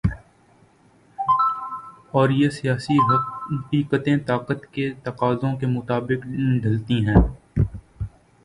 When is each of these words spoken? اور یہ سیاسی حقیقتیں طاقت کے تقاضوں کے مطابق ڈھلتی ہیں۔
اور 2.11 2.29
یہ 2.29 2.49
سیاسی 2.49 2.97
حقیقتیں 3.09 4.17
طاقت 4.17 4.65
کے 4.71 4.89
تقاضوں 5.03 5.55
کے 5.55 5.67
مطابق 5.67 6.25
ڈھلتی 6.61 7.05
ہیں۔ 7.05 7.21